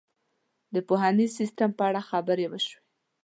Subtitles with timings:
[0.73, 2.79] د پوهنیز سیستم په اړه خبرې وشوې.